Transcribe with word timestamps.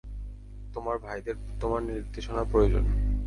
তোমার 0.73 0.97
ভাইদের 0.97 1.35
তোমার 1.59 1.81
নির্দেশনা 1.83 2.43
প্রয়োজন। 2.43 2.83